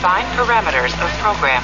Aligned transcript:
Define 0.00 0.24
parameters 0.34 0.94
of 0.94 1.14
program. 1.18 1.62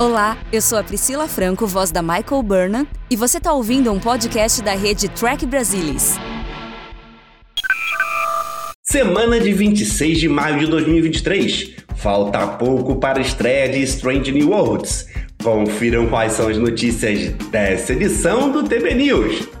Olá, 0.00 0.36
eu 0.52 0.60
sou 0.60 0.76
a 0.76 0.82
Priscila 0.82 1.28
Franco, 1.28 1.64
voz 1.64 1.92
da 1.92 2.02
Michael 2.02 2.42
Burnham, 2.42 2.88
e 3.08 3.14
você 3.14 3.38
está 3.38 3.52
ouvindo 3.52 3.92
um 3.92 4.00
podcast 4.00 4.60
da 4.62 4.74
rede 4.74 5.08
Track 5.08 5.46
Brasilis. 5.46 6.16
Semana 8.82 9.38
de 9.38 9.52
26 9.52 10.18
de 10.18 10.28
maio 10.28 10.58
de 10.58 10.66
2023. 10.66 11.76
Falta 11.94 12.44
pouco 12.48 12.96
para 12.96 13.20
a 13.20 13.22
estreia 13.22 13.68
de 13.68 13.80
Strange 13.82 14.32
New 14.32 14.50
Worlds. 14.50 15.06
Confiram 15.40 16.08
quais 16.08 16.32
são 16.32 16.48
as 16.48 16.58
notícias 16.58 17.28
dessa 17.52 17.92
edição 17.92 18.50
do 18.50 18.64
TB 18.64 18.94
News. 18.96 19.57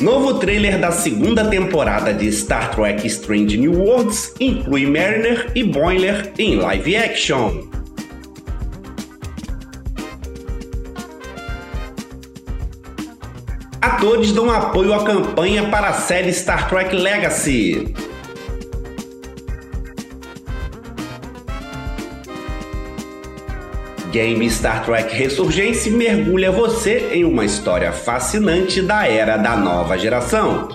Novo 0.00 0.34
trailer 0.34 0.78
da 0.78 0.92
segunda 0.92 1.46
temporada 1.48 2.12
de 2.12 2.30
Star 2.30 2.74
Trek 2.74 3.06
Strange 3.06 3.56
New 3.56 3.80
Worlds 3.80 4.34
inclui 4.38 4.84
Mariner 4.84 5.50
e 5.54 5.64
Boiler 5.64 6.32
em 6.38 6.56
live 6.56 6.96
action. 6.96 7.66
Atores 13.80 14.32
dão 14.32 14.50
apoio 14.50 14.92
à 14.92 15.02
campanha 15.02 15.70
para 15.70 15.88
a 15.88 15.94
série 15.94 16.30
Star 16.30 16.68
Trek 16.68 16.94
Legacy. 16.94 17.94
Game 24.10 24.48
Star 24.50 24.84
Trek 24.84 25.14
Ressurgência 25.14 25.90
mergulha 25.92 26.50
você 26.50 27.10
em 27.12 27.24
uma 27.24 27.44
história 27.44 27.92
fascinante 27.92 28.80
da 28.80 29.06
era 29.06 29.36
da 29.36 29.56
nova 29.56 29.98
geração. 29.98 30.68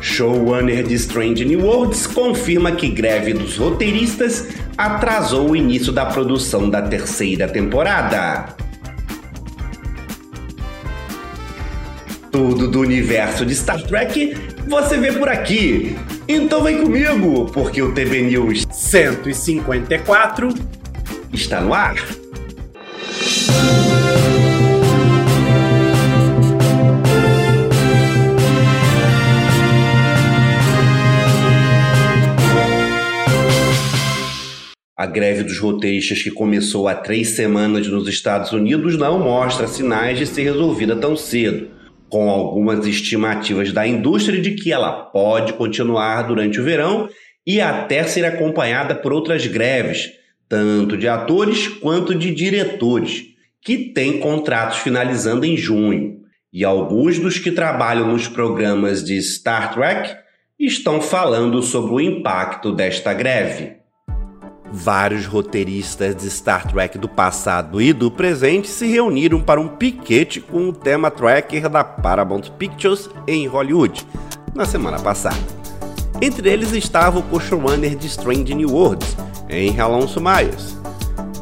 Showrunner 0.00 0.82
de 0.82 0.94
Strange 0.94 1.44
New 1.44 1.64
Worlds 1.64 2.06
confirma 2.06 2.72
que 2.72 2.88
greve 2.88 3.32
dos 3.32 3.56
roteiristas 3.56 4.48
atrasou 4.76 5.50
o 5.50 5.56
início 5.56 5.92
da 5.92 6.06
produção 6.06 6.68
da 6.68 6.82
terceira 6.82 7.48
temporada. 7.48 8.56
Tudo 12.32 12.68
do 12.68 12.80
universo 12.80 13.46
de 13.46 13.54
Star 13.54 13.80
Trek 13.82 14.36
você 14.66 14.96
vê 14.96 15.12
por 15.12 15.28
aqui. 15.28 15.96
Então 16.30 16.62
vem 16.62 16.82
comigo, 16.82 17.46
porque 17.46 17.80
o 17.80 17.94
TV 17.94 18.20
News 18.20 18.66
154 18.70 20.50
está 21.32 21.58
no 21.58 21.72
ar. 21.72 21.96
A 34.94 35.06
greve 35.06 35.44
dos 35.44 35.58
roteiristas 35.58 36.22
que 36.22 36.30
começou 36.30 36.88
há 36.88 36.94
três 36.94 37.30
semanas 37.30 37.86
nos 37.86 38.06
Estados 38.06 38.52
Unidos 38.52 38.98
não 38.98 39.18
mostra 39.18 39.66
sinais 39.66 40.18
de 40.18 40.26
ser 40.26 40.42
resolvida 40.42 40.94
tão 40.94 41.16
cedo 41.16 41.77
com 42.08 42.30
algumas 42.30 42.86
estimativas 42.86 43.72
da 43.72 43.86
indústria 43.86 44.40
de 44.40 44.52
que 44.52 44.72
ela 44.72 44.92
pode 44.92 45.52
continuar 45.52 46.22
durante 46.22 46.60
o 46.60 46.64
verão 46.64 47.08
e 47.46 47.60
até 47.60 48.04
ser 48.04 48.24
acompanhada 48.24 48.94
por 48.94 49.12
outras 49.12 49.46
greves, 49.46 50.10
tanto 50.48 50.96
de 50.96 51.08
atores 51.08 51.68
quanto 51.68 52.14
de 52.14 52.34
diretores, 52.34 53.24
que 53.62 53.92
têm 53.92 54.18
contratos 54.18 54.78
finalizando 54.78 55.44
em 55.44 55.56
junho. 55.56 56.18
E 56.52 56.64
alguns 56.64 57.18
dos 57.18 57.38
que 57.38 57.50
trabalham 57.50 58.08
nos 58.08 58.28
programas 58.28 59.04
de 59.04 59.20
Star 59.22 59.74
Trek 59.74 60.14
estão 60.58 61.00
falando 61.00 61.62
sobre 61.62 61.92
o 61.92 62.00
impacto 62.00 62.72
desta 62.72 63.12
greve. 63.12 63.77
Vários 64.70 65.24
roteiristas 65.24 66.14
de 66.14 66.30
Star 66.30 66.70
Trek 66.70 66.98
do 66.98 67.08
passado 67.08 67.80
e 67.80 67.92
do 67.92 68.10
presente 68.10 68.68
se 68.68 68.86
reuniram 68.86 69.40
para 69.40 69.60
um 69.60 69.68
piquete 69.68 70.40
com 70.40 70.68
o 70.68 70.72
tema 70.72 71.10
tracker 71.10 71.68
da 71.68 71.82
Paramount 71.82 72.50
Pictures 72.58 73.08
em 73.26 73.46
Hollywood 73.46 74.06
na 74.54 74.66
semana 74.66 74.98
passada. 74.98 75.38
Entre 76.20 76.50
eles 76.50 76.72
estava 76.72 77.18
o 77.18 77.22
co-showrunner 77.22 77.96
de 77.96 78.08
Strange 78.08 78.54
New 78.54 78.70
Worlds, 78.70 79.16
Henry 79.48 79.80
Alonso 79.80 80.20
Myers. 80.20 80.76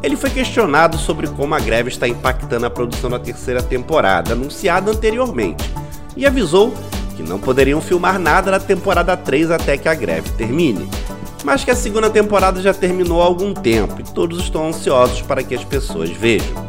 Ele 0.03 0.17
foi 0.17 0.31
questionado 0.31 0.97
sobre 0.97 1.27
como 1.27 1.55
a 1.55 1.59
greve 1.59 1.89
está 1.89 2.07
impactando 2.07 2.67
a 2.67 2.71
produção 2.71 3.11
da 3.11 3.19
terceira 3.19 3.63
temporada, 3.63 4.35
anunciada 4.35 4.93
anteriormente, 4.93 5.69
e 6.17 6.25
avisou 6.25 6.73
que 7.17 7.23
não 7.23 7.39
poderiam 7.39 7.81
filmar 7.81 8.19
nada 8.19 8.51
da 8.51 8.61
temporada 8.61 9.17
3 9.17 9.51
até 9.51 9.77
que 9.77 9.89
a 9.89 9.95
greve 9.95 10.31
termine 10.33 10.89
mas 11.47 11.63
que 11.63 11.71
a 11.71 11.77
segunda 11.77 12.11
temporada 12.11 12.61
já 12.61 12.75
terminou 12.75 13.23
há 13.23 13.25
algum 13.25 13.55
tempo 13.55 14.01
e 14.01 14.03
todos 14.03 14.41
estão 14.41 14.67
ansiosos 14.67 15.23
para 15.23 15.45
que 15.45 15.55
as 15.55 15.63
pessoas 15.63 16.11
vejam. 16.11 16.67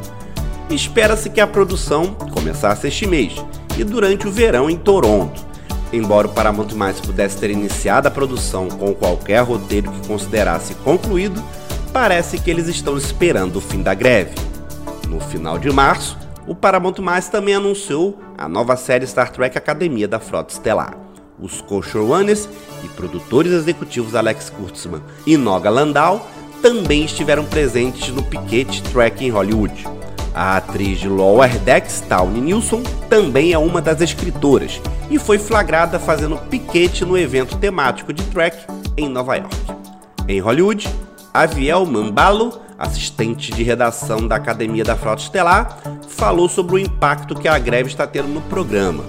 Espera-se 0.70 1.32
que 1.32 1.42
a 1.42 1.48
produção 1.48 2.14
começasse 2.32 2.88
este 2.88 3.08
mês 3.08 3.44
e 3.76 3.84
durante 3.84 4.28
o 4.28 4.32
verão 4.32 4.70
em 4.70 4.78
Toronto. 4.78 5.44
Embora 5.92 6.28
o 6.28 6.32
Paramount 6.32 6.76
Mais 6.76 7.00
pudesse 7.00 7.38
ter 7.38 7.50
iniciado 7.50 8.08
a 8.08 8.12
produção 8.12 8.68
com 8.68 8.94
qualquer 8.94 9.42
roteiro 9.42 9.92
que 9.92 10.08
considerasse 10.08 10.76
concluído, 10.76 11.44
parece 11.92 12.38
que 12.38 12.52
eles 12.52 12.68
estão 12.68 12.96
esperando 12.96 13.56
o 13.56 13.62
fim 13.62 13.82
da 13.82 13.96
greve. 13.96 14.36
No 15.08 15.20
final 15.20 15.58
de 15.58 15.72
março, 15.72 16.16
o 16.46 16.54
Paramount 16.54 17.00
Mais 17.02 17.28
também 17.30 17.56
anunciou 17.56 18.20
a 18.38 18.48
nova 18.48 18.78
série 18.78 19.08
Star 19.08 19.32
Trek 19.32 19.58
Academia 19.58 20.08
da 20.08 20.20
Frota 20.20 20.54
Estelar. 20.54 21.06
Os 21.40 21.62
co-showrunners 21.62 22.50
e 22.84 22.88
produtores 22.90 23.52
executivos 23.52 24.16
Alex 24.16 24.50
Kurtzman 24.50 25.02
e 25.25 25.38
Noga 25.38 25.70
Landau 25.70 26.28
também 26.64 27.06
estiveram 27.06 27.46
presentes 27.46 28.09
no 28.09 28.24
piquete 28.24 28.81
Trek 28.84 29.24
em 29.24 29.30
Hollywood. 29.30 29.86
A 30.34 30.58
atriz 30.58 31.00
de 31.00 31.08
Lower 31.08 31.58
Decks, 31.59 32.02
Tawny 32.02 32.42
Nilsson, 32.42 32.81
também 33.09 33.53
é 33.53 33.58
uma 33.58 33.81
das 33.81 34.02
escritoras 34.02 34.81
e 35.09 35.20
foi 35.20 35.38
flagrada 35.38 36.00
fazendo 36.00 36.38
piquete 36.38 37.06
no 37.06 37.18
evento 37.18 37.58
temático 37.58 38.12
de 38.12 38.24
Trek 38.24 38.58
em 38.96 39.08
Nova 39.08 39.36
York. 39.36 39.56
Em 40.28 40.40
Hollywood, 40.40 40.90
Aviel 41.34 41.86
Mambalo, 41.86 42.59
assistente 42.78 43.52
de 43.52 43.64
redação 43.64 44.28
da 44.28 44.36
Academia 44.36 44.84
da 44.84 44.96
Frota 44.96 45.22
Estelar, 45.22 45.78
falou 46.08 46.50
sobre 46.50 46.76
o 46.76 46.80
impacto 46.80 47.36
que 47.36 47.47
a 47.47 47.58
greve 47.59 47.90
está 47.90 48.08
tendo 48.08 48.28
no 48.28 48.42
programa 48.42 49.03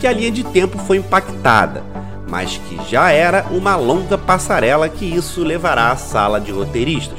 que 0.00 0.06
a 0.06 0.12
linha 0.12 0.30
de 0.30 0.42
tempo 0.42 0.78
foi 0.78 0.96
impactada, 0.96 1.84
mas 2.26 2.56
que 2.56 2.80
já 2.90 3.10
era 3.10 3.44
uma 3.50 3.76
longa 3.76 4.16
passarela 4.16 4.88
que 4.88 5.04
isso 5.04 5.44
levará 5.44 5.92
à 5.92 5.96
sala 5.96 6.40
de 6.40 6.50
roteiristas, 6.50 7.18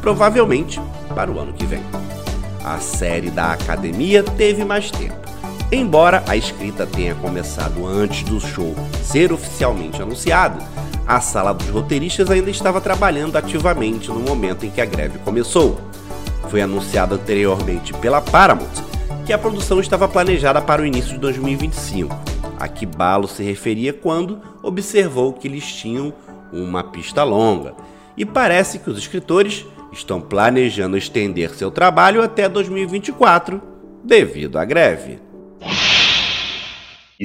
provavelmente 0.00 0.80
para 1.14 1.30
o 1.30 1.38
ano 1.38 1.52
que 1.52 1.66
vem. 1.66 1.82
A 2.64 2.78
série 2.78 3.30
da 3.30 3.52
academia 3.52 4.22
teve 4.22 4.64
mais 4.64 4.90
tempo. 4.90 5.20
Embora 5.70 6.22
a 6.26 6.34
escrita 6.34 6.86
tenha 6.86 7.14
começado 7.14 7.86
antes 7.86 8.22
do 8.22 8.40
show 8.40 8.74
ser 9.02 9.30
oficialmente 9.30 10.00
anunciado, 10.00 10.58
a 11.06 11.20
sala 11.20 11.52
dos 11.52 11.68
roteiristas 11.68 12.30
ainda 12.30 12.50
estava 12.50 12.80
trabalhando 12.80 13.36
ativamente 13.36 14.08
no 14.08 14.20
momento 14.20 14.64
em 14.64 14.70
que 14.70 14.80
a 14.80 14.86
greve 14.86 15.18
começou. 15.18 15.78
Foi 16.48 16.62
anunciado 16.62 17.14
anteriormente 17.14 17.92
pela 17.94 18.20
Paramount 18.20 18.91
que 19.24 19.32
a 19.32 19.38
produção 19.38 19.80
estava 19.80 20.08
planejada 20.08 20.60
para 20.60 20.82
o 20.82 20.86
início 20.86 21.12
de 21.12 21.18
2025. 21.18 22.14
A 22.58 22.66
que 22.66 22.84
Balo 22.84 23.28
se 23.28 23.42
referia 23.42 23.92
quando 23.92 24.42
observou 24.62 25.32
que 25.32 25.46
eles 25.46 25.64
tinham 25.64 26.12
uma 26.52 26.82
pista 26.82 27.22
longa. 27.22 27.74
E 28.16 28.24
parece 28.24 28.78
que 28.78 28.90
os 28.90 28.98
escritores 28.98 29.64
estão 29.92 30.20
planejando 30.20 30.96
estender 30.96 31.50
seu 31.50 31.70
trabalho 31.70 32.22
até 32.22 32.48
2024 32.48 33.62
devido 34.04 34.58
à 34.58 34.64
greve. 34.64 35.20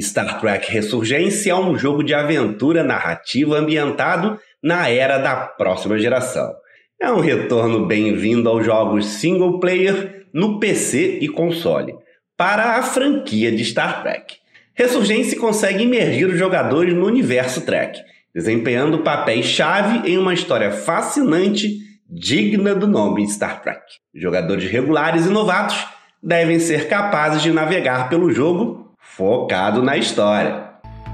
Star 0.00 0.40
Trek 0.40 0.70
Ressurgência 0.70 1.50
é 1.50 1.54
um 1.56 1.76
jogo 1.76 2.04
de 2.04 2.14
aventura 2.14 2.84
narrativa 2.84 3.56
ambientado 3.56 4.38
na 4.62 4.88
era 4.88 5.18
da 5.18 5.34
próxima 5.34 5.98
geração. 5.98 6.52
É 7.00 7.12
um 7.12 7.20
retorno 7.20 7.86
bem-vindo 7.86 8.48
aos 8.48 8.66
jogos 8.66 9.06
single 9.06 9.60
player 9.60 10.26
no 10.32 10.58
PC 10.58 11.20
e 11.20 11.28
console, 11.28 11.94
para 12.36 12.74
a 12.74 12.82
franquia 12.82 13.52
de 13.52 13.64
Star 13.64 14.02
Trek. 14.02 14.34
Ressurgência 14.74 15.38
consegue 15.38 15.84
imergir 15.84 16.26
os 16.26 16.36
jogadores 16.36 16.92
no 16.92 17.06
universo 17.06 17.60
Trek, 17.60 18.00
desempenhando 18.34 19.04
papéis-chave 19.04 20.10
em 20.10 20.18
uma 20.18 20.34
história 20.34 20.72
fascinante 20.72 21.78
digna 22.10 22.74
do 22.74 22.88
nome 22.88 23.28
Star 23.28 23.62
Trek. 23.62 23.80
Jogadores 24.12 24.68
regulares 24.68 25.26
e 25.26 25.30
novatos 25.30 25.86
devem 26.20 26.58
ser 26.58 26.88
capazes 26.88 27.42
de 27.42 27.52
navegar 27.52 28.08
pelo 28.08 28.32
jogo 28.32 28.92
focado 28.98 29.84
na 29.84 29.96
história. 29.96 30.67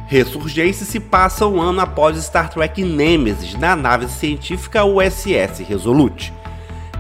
Ressurgência 0.06 0.84
se 0.84 1.00
passa 1.00 1.46
um 1.46 1.60
ano 1.60 1.80
após 1.80 2.22
Star 2.22 2.50
Trek 2.50 2.84
Nemesis 2.84 3.54
na 3.54 3.74
nave 3.74 4.06
científica 4.08 4.84
USS 4.84 5.60
Resolute 5.66 6.32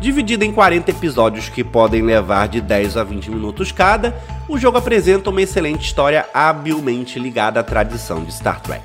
Dividido 0.00 0.44
em 0.44 0.52
40 0.52 0.90
episódios 0.90 1.48
que 1.48 1.64
podem 1.64 2.02
levar 2.02 2.48
de 2.48 2.60
10 2.60 2.96
a 2.96 3.04
20 3.04 3.30
minutos 3.30 3.72
cada, 3.72 4.14
o 4.48 4.58
jogo 4.58 4.76
apresenta 4.76 5.30
uma 5.30 5.40
excelente 5.40 5.86
história 5.86 6.26
habilmente 6.34 7.18
ligada 7.18 7.60
à 7.60 7.62
tradição 7.62 8.22
de 8.22 8.32
Star 8.32 8.60
Trek. 8.60 8.84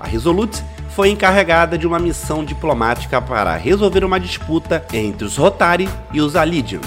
A 0.00 0.06
Resolute 0.06 0.62
foi 0.90 1.10
encarregada 1.10 1.76
de 1.76 1.86
uma 1.86 1.98
missão 1.98 2.44
diplomática 2.44 3.20
para 3.20 3.56
resolver 3.56 4.04
uma 4.04 4.18
disputa 4.18 4.84
entre 4.92 5.26
os 5.26 5.36
Rotari 5.36 5.88
e 6.12 6.20
os 6.20 6.34
Alidian, 6.34 6.80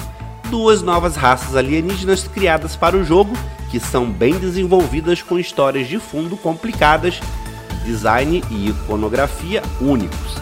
duas 0.50 0.82
novas 0.82 1.16
raças 1.16 1.56
alienígenas 1.56 2.28
criadas 2.28 2.76
para 2.76 2.98
o 2.98 3.04
jogo 3.04 3.38
que 3.72 3.80
são 3.80 4.06
bem 4.06 4.38
desenvolvidas 4.38 5.24
com 5.24 5.40
histórias 5.40 5.88
de 5.88 5.98
fundo 5.98 6.36
complicadas, 6.36 7.20
design 7.86 8.44
e 8.52 8.70
iconografia 8.70 9.64
únicos. 9.80 10.36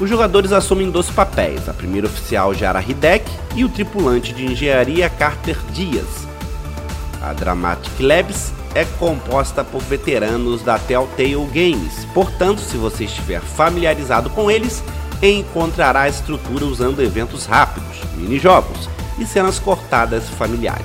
Os 0.00 0.10
jogadores 0.10 0.50
assumem 0.50 0.90
dois 0.90 1.08
papéis, 1.08 1.68
a 1.68 1.72
primeira 1.72 2.08
oficial 2.08 2.52
Jara 2.52 2.82
Hidek 2.82 3.30
e 3.54 3.64
o 3.64 3.68
tripulante 3.68 4.34
de 4.34 4.44
engenharia 4.44 5.08
Carter 5.08 5.56
Dias. 5.72 6.26
A 7.22 7.32
Dramatic 7.32 8.00
Labs 8.00 8.52
é 8.74 8.84
composta 8.84 9.62
por 9.62 9.80
veteranos 9.82 10.62
da 10.62 10.78
Telltale 10.80 11.46
Games, 11.46 12.04
portanto, 12.12 12.60
se 12.60 12.76
você 12.76 13.04
estiver 13.04 13.40
familiarizado 13.40 14.28
com 14.30 14.50
eles, 14.50 14.82
encontrará 15.22 16.02
a 16.02 16.08
estrutura 16.08 16.64
usando 16.64 17.00
eventos 17.00 17.46
rápidos, 17.46 18.02
minijogos 18.16 18.88
e 19.16 19.24
cenas 19.24 19.60
cortadas 19.60 20.28
familiares. 20.28 20.84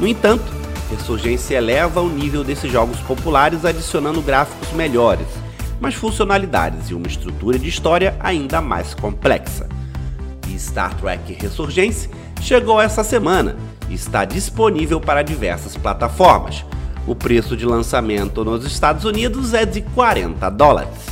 No 0.00 0.08
entanto, 0.08 0.50
Ressurgência 0.92 1.56
eleva 1.56 2.02
o 2.02 2.08
nível 2.10 2.44
desses 2.44 2.70
jogos 2.70 2.98
populares 3.00 3.64
adicionando 3.64 4.20
gráficos 4.20 4.70
melhores, 4.72 5.26
mas 5.80 5.94
funcionalidades 5.94 6.90
e 6.90 6.94
uma 6.94 7.06
estrutura 7.06 7.58
de 7.58 7.66
história 7.66 8.14
ainda 8.20 8.60
mais 8.60 8.92
complexa. 8.92 9.66
E 10.48 10.58
Star 10.58 10.94
Trek 10.96 11.32
Ressurgência 11.40 12.10
chegou 12.42 12.78
essa 12.78 13.02
semana 13.02 13.56
e 13.88 13.94
está 13.94 14.26
disponível 14.26 15.00
para 15.00 15.22
diversas 15.22 15.78
plataformas. 15.78 16.62
O 17.06 17.14
preço 17.14 17.56
de 17.56 17.64
lançamento 17.64 18.44
nos 18.44 18.64
Estados 18.66 19.06
Unidos 19.06 19.54
é 19.54 19.64
de 19.64 19.80
40 19.80 20.50
dólares. 20.50 21.11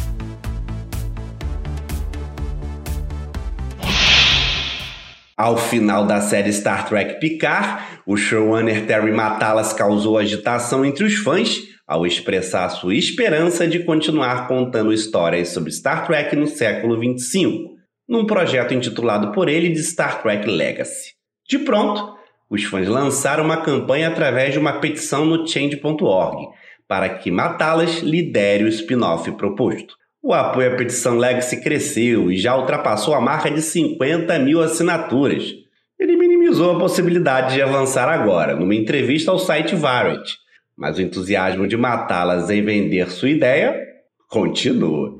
Ao 5.40 5.56
final 5.56 6.04
da 6.04 6.20
série 6.20 6.52
Star 6.52 6.86
Trek 6.86 7.18
Picard, 7.18 7.82
o 8.04 8.14
showrunner 8.14 8.84
Terry 8.84 9.10
Matalas 9.10 9.72
causou 9.72 10.18
agitação 10.18 10.84
entre 10.84 11.02
os 11.02 11.14
fãs 11.14 11.62
ao 11.88 12.06
expressar 12.06 12.68
sua 12.68 12.94
esperança 12.94 13.66
de 13.66 13.82
continuar 13.82 14.46
contando 14.46 14.92
histórias 14.92 15.48
sobre 15.48 15.72
Star 15.72 16.06
Trek 16.06 16.36
no 16.36 16.46
século 16.46 17.00
25, 17.00 17.70
num 18.06 18.26
projeto 18.26 18.74
intitulado 18.74 19.32
por 19.32 19.48
ele 19.48 19.70
de 19.70 19.82
Star 19.82 20.20
Trek 20.20 20.46
Legacy. 20.46 21.14
De 21.48 21.58
pronto, 21.60 22.14
os 22.50 22.64
fãs 22.64 22.86
lançaram 22.86 23.42
uma 23.42 23.62
campanha 23.62 24.08
através 24.08 24.52
de 24.52 24.58
uma 24.58 24.74
petição 24.74 25.24
no 25.24 25.48
change.org 25.48 26.48
para 26.86 27.08
que 27.08 27.30
Matalas 27.30 28.00
lidere 28.00 28.64
o 28.64 28.68
spin-off 28.68 29.32
proposto. 29.38 29.99
O 30.22 30.34
apoio 30.34 30.70
à 30.70 30.76
petição 30.76 31.16
Legacy 31.16 31.62
cresceu 31.62 32.30
e 32.30 32.36
já 32.36 32.54
ultrapassou 32.54 33.14
a 33.14 33.20
marca 33.22 33.50
de 33.50 33.62
50 33.62 34.38
mil 34.38 34.60
assinaturas. 34.60 35.54
Ele 35.98 36.14
minimizou 36.14 36.76
a 36.76 36.78
possibilidade 36.78 37.54
de 37.54 37.62
avançar 37.62 38.06
agora, 38.06 38.54
numa 38.54 38.74
entrevista 38.74 39.30
ao 39.30 39.38
site 39.38 39.74
Variety, 39.74 40.36
mas 40.76 40.98
o 40.98 41.02
entusiasmo 41.02 41.66
de 41.66 41.74
matá-las 41.74 42.50
em 42.50 42.62
vender 42.62 43.10
sua 43.10 43.30
ideia 43.30 43.74
continua. 44.28 45.18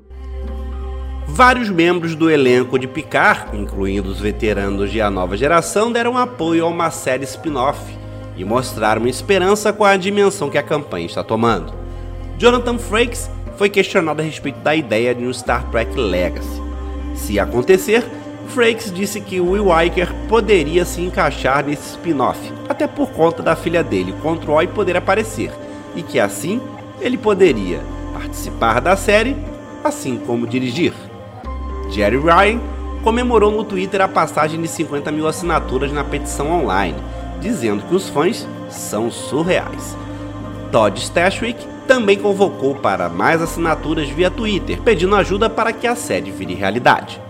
Vários 1.28 1.70
membros 1.70 2.14
do 2.14 2.30
elenco 2.30 2.78
de 2.78 2.86
Picard, 2.86 3.56
incluindo 3.56 4.10
os 4.10 4.20
veteranos 4.20 4.92
de 4.92 5.00
A 5.00 5.08
Nova 5.08 5.34
Geração, 5.34 5.90
deram 5.90 6.18
apoio 6.18 6.66
a 6.66 6.68
uma 6.68 6.90
série 6.90 7.24
spin-off 7.24 7.80
e 8.36 8.44
mostraram 8.44 9.06
esperança 9.06 9.72
com 9.72 9.84
a 9.84 9.96
dimensão 9.96 10.50
que 10.50 10.58
a 10.58 10.62
campanha 10.62 11.06
está 11.06 11.24
tomando. 11.24 11.72
Jonathan 12.36 12.78
Frakes 12.78 13.30
foi 13.60 13.68
questionado 13.68 14.22
a 14.22 14.24
respeito 14.24 14.58
da 14.60 14.74
ideia 14.74 15.14
de 15.14 15.22
um 15.22 15.30
Star 15.30 15.62
Trek 15.70 15.94
Legacy. 15.94 16.62
Se 17.14 17.38
acontecer, 17.38 18.02
Frakes 18.48 18.90
disse 18.90 19.20
que 19.20 19.38
Will 19.38 19.70
Riker 19.70 20.08
poderia 20.30 20.82
se 20.86 21.02
encaixar 21.02 21.62
nesse 21.66 21.90
spin-off, 21.90 22.40
até 22.70 22.86
por 22.86 23.10
conta 23.10 23.42
da 23.42 23.54
filha 23.54 23.84
dele, 23.84 24.14
Controy, 24.22 24.66
poder 24.66 24.96
aparecer, 24.96 25.52
e 25.94 26.02
que 26.02 26.18
assim 26.18 26.58
ele 27.02 27.18
poderia 27.18 27.80
participar 28.14 28.80
da 28.80 28.96
série, 28.96 29.36
assim 29.84 30.16
como 30.16 30.46
dirigir. 30.46 30.94
Jerry 31.90 32.16
Ryan 32.16 32.60
comemorou 33.04 33.50
no 33.50 33.62
Twitter 33.62 34.00
a 34.00 34.08
passagem 34.08 34.58
de 34.58 34.68
50 34.68 35.12
mil 35.12 35.28
assinaturas 35.28 35.92
na 35.92 36.02
petição 36.02 36.50
online, 36.50 36.96
dizendo 37.42 37.82
que 37.82 37.94
os 37.94 38.08
fãs 38.08 38.48
são 38.70 39.10
surreais. 39.10 39.94
Todd 40.72 40.98
Stashwick 40.98 41.68
também 41.90 42.16
convocou 42.16 42.76
para 42.76 43.08
mais 43.08 43.42
assinaturas 43.42 44.08
via 44.10 44.30
Twitter, 44.30 44.80
pedindo 44.80 45.16
ajuda 45.16 45.50
para 45.50 45.72
que 45.72 45.88
a 45.88 45.96
série 45.96 46.30
vire 46.30 46.54
realidade. 46.54 47.20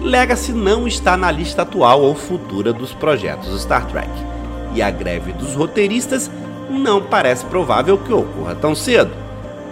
Legacy 0.00 0.52
não 0.52 0.86
está 0.86 1.16
na 1.16 1.28
lista 1.28 1.62
atual 1.62 2.00
ou 2.00 2.14
futura 2.14 2.72
dos 2.72 2.94
projetos 2.94 3.60
Star 3.60 3.88
Trek, 3.88 4.08
e 4.76 4.80
a 4.80 4.92
greve 4.92 5.32
dos 5.32 5.56
roteiristas 5.56 6.30
não 6.70 7.02
parece 7.02 7.44
provável 7.46 7.98
que 7.98 8.12
ocorra 8.12 8.54
tão 8.54 8.76
cedo. 8.76 9.10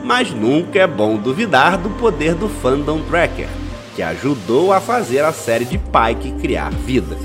Mas 0.03 0.33
nunca 0.33 0.81
é 0.81 0.87
bom 0.89 1.17
duvidar 1.17 1.79
do 1.79 1.91
poder 1.91 2.35
do 2.35 2.49
fandom 2.49 3.01
tracker, 3.03 3.47
que 3.95 4.03
ajudou 4.03 4.73
a 4.73 4.81
fazer 4.81 5.21
a 5.21 5.33
série 5.33 5.65
de 5.65 5.79
Pike 5.79 6.33
criar 6.41 6.73
vida. 6.73 7.17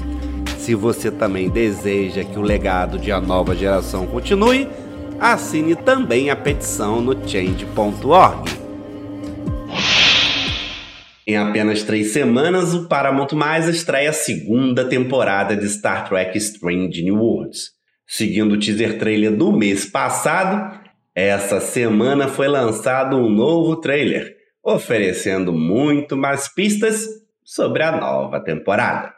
Se 0.59 0.75
você 0.75 1.09
também 1.09 1.49
deseja 1.49 2.23
que 2.23 2.37
o 2.37 2.43
legado 2.43 2.99
de 2.99 3.11
a 3.11 3.19
nova 3.19 3.55
geração 3.55 4.05
continue, 4.05 4.69
assine 5.19 5.75
também 5.75 6.29
a 6.29 6.35
petição 6.35 7.01
no 7.01 7.13
change.org. 7.27 8.51
Em 11.25 11.37
apenas 11.37 11.83
três 11.83 12.11
semanas, 12.11 12.73
o 12.73 12.87
Paramount 12.87 13.29
Mais 13.33 13.67
estreia 13.67 14.09
a 14.09 14.13
segunda 14.13 14.83
temporada 14.83 15.55
de 15.55 15.69
Star 15.69 16.07
Trek 16.09 16.37
Strange 16.37 17.01
New 17.01 17.15
Worlds. 17.15 17.71
Seguindo 18.05 18.53
o 18.53 18.59
teaser 18.59 18.99
trailer 18.99 19.35
do 19.35 19.51
mês 19.53 19.85
passado, 19.85 20.77
essa 21.15 21.61
semana 21.61 22.27
foi 22.27 22.47
lançado 22.47 23.15
um 23.15 23.29
novo 23.29 23.77
trailer, 23.77 24.35
oferecendo 24.61 25.53
muito 25.53 26.17
mais 26.17 26.53
pistas 26.53 27.07
sobre 27.43 27.83
a 27.83 27.91
nova 27.91 28.41
temporada. 28.41 29.13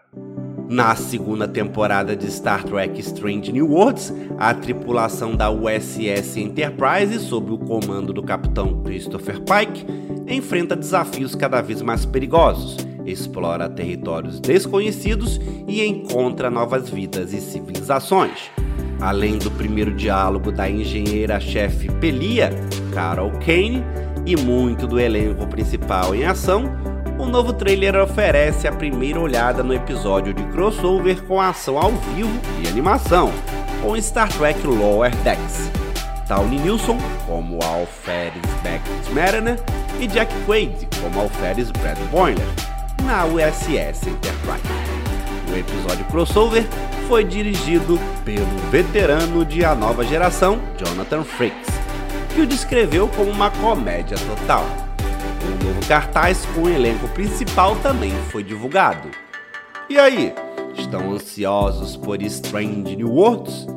Na 0.67 0.95
segunda 0.95 1.47
temporada 1.47 2.15
de 2.15 2.29
Star 2.31 2.63
Trek 2.63 2.99
Strange 2.99 3.51
New 3.51 3.69
Worlds, 3.69 4.11
a 4.37 4.53
tripulação 4.53 5.35
da 5.35 5.51
USS 5.51 6.37
Enterprise, 6.37 7.19
sob 7.19 7.51
o 7.51 7.57
comando 7.57 8.11
do 8.11 8.23
capitão 8.23 8.81
Christopher 8.81 9.39
Pike, 9.41 9.85
enfrenta 10.27 10.75
desafios 10.75 11.35
cada 11.35 11.61
vez 11.61 11.83
mais 11.83 12.03
perigosos, 12.03 12.77
explora 13.05 13.69
territórios 13.69 14.39
desconhecidos 14.39 15.39
e 15.67 15.85
encontra 15.85 16.49
novas 16.49 16.89
vidas 16.89 17.31
e 17.31 17.39
civilizações. 17.39 18.49
Além 18.99 19.37
do 19.37 19.51
primeiro 19.51 19.93
diálogo 19.93 20.51
da 20.51 20.67
engenheira-chefe 20.67 21.91
Pelia, 21.99 22.49
Carol 22.91 23.31
Kane, 23.33 23.83
e 24.25 24.35
muito 24.35 24.87
do 24.87 24.99
elenco 24.99 25.45
principal 25.45 26.15
em 26.15 26.25
ação, 26.25 26.63
o 27.17 27.25
novo 27.25 27.53
trailer 27.53 27.95
oferece 27.95 28.67
a 28.67 28.71
primeira 28.71 29.19
olhada 29.19 29.63
no 29.63 29.73
episódio 29.73 30.33
de 30.33 30.43
crossover 30.47 31.23
com 31.23 31.39
ação 31.39 31.77
ao 31.77 31.91
vivo 31.91 32.39
e 32.61 32.67
animação, 32.67 33.31
com 33.81 33.99
Star 34.01 34.29
Trek 34.29 34.65
Lower 34.65 35.15
Decks. 35.17 35.71
Tawny 36.27 36.57
Nilsson 36.59 36.97
como 37.27 37.59
Alferes 37.63 38.41
Beckett 38.63 39.13
Mariner 39.13 39.59
e 39.99 40.07
Jack 40.07 40.33
Quaid 40.45 40.87
como 41.01 41.21
Alferes 41.21 41.71
Brad 41.71 41.97
Boiler, 42.11 42.47
na 43.03 43.25
USS 43.25 44.07
Enterprise. 44.07 44.63
O 45.51 45.57
episódio 45.57 46.03
crossover 46.05 46.65
foi 47.07 47.23
dirigido 47.23 47.99
pelo 48.25 48.45
veterano 48.71 49.45
de 49.45 49.63
A 49.63 49.75
Nova 49.75 50.03
Geração, 50.03 50.59
Jonathan 50.77 51.23
Frakes, 51.23 51.69
que 52.33 52.41
o 52.41 52.47
descreveu 52.47 53.07
como 53.09 53.29
uma 53.29 53.51
comédia 53.51 54.17
total. 54.17 54.84
Um 55.45 55.67
novo 55.67 55.87
cartaz 55.87 56.45
com 56.47 56.63
o 56.63 56.69
elenco 56.69 57.07
principal 57.09 57.75
também 57.77 58.11
foi 58.31 58.43
divulgado. 58.43 59.07
E 59.87 59.99
aí, 59.99 60.33
estão 60.75 61.11
ansiosos 61.11 61.95
por 61.95 62.21
Strange 62.23 62.95
New 62.95 63.11
Worlds? 63.11 63.67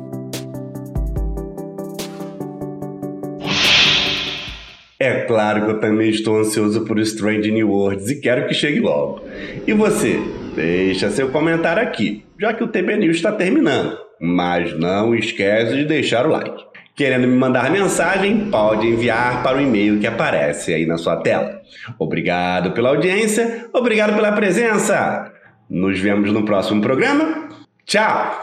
É 4.99 5.21
claro 5.21 5.65
que 5.65 5.71
eu 5.71 5.79
também 5.79 6.09
estou 6.09 6.39
ansioso 6.39 6.83
por 6.83 6.99
Strange 6.99 7.51
New 7.51 7.69
Worlds 7.69 8.09
e 8.09 8.19
quero 8.19 8.47
que 8.47 8.53
chegue 8.53 8.79
logo. 8.79 9.21
E 9.65 9.71
você? 9.71 10.19
Deixa 10.55 11.09
seu 11.09 11.29
comentário 11.29 11.81
aqui, 11.81 12.25
já 12.37 12.53
que 12.53 12.63
o 12.63 12.67
TB 12.67 12.97
News 12.97 13.17
está 13.17 13.31
terminando. 13.31 13.97
Mas 14.19 14.77
não 14.77 15.15
esquece 15.15 15.75
de 15.75 15.85
deixar 15.85 16.25
o 16.25 16.31
like. 16.31 16.68
Querendo 16.99 17.29
me 17.29 17.37
mandar 17.37 17.71
mensagem, 17.71 18.49
pode 18.51 18.85
enviar 18.85 19.41
para 19.41 19.57
o 19.57 19.61
e-mail 19.61 20.01
que 20.01 20.05
aparece 20.05 20.73
aí 20.73 20.85
na 20.85 20.97
sua 20.97 21.15
tela. 21.15 21.61
Obrigado 21.97 22.71
pela 22.71 22.89
audiência, 22.89 23.69
obrigado 23.71 24.15
pela 24.15 24.33
presença. 24.33 25.31
Nos 25.69 25.97
vemos 25.97 26.33
no 26.33 26.43
próximo 26.43 26.81
programa. 26.81 27.47
Tchau! 27.85 28.41